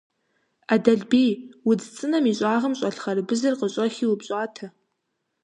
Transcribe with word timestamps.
Ӏэдэлбий, 0.67 1.31
удз 1.69 1.85
цӀынэм 1.95 2.25
и 2.31 2.33
щӀагъым 2.37 2.73
щӀэлъ 2.79 2.99
хъарбызыр 3.01 3.53
къыщӀэхи 3.59 4.05
упщӀатэ. 4.13 4.65